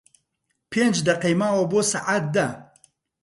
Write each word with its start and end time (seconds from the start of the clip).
پێنج 0.71 0.95
دەقەی 1.07 1.35
ماوە 1.41 1.63
بۆ 1.71 1.79
سەعات 1.91 2.25
دە. 2.35 2.47